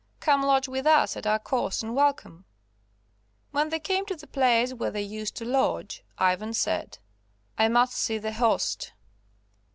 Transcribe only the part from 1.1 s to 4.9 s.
at our cost, and welcome." When they came to the place where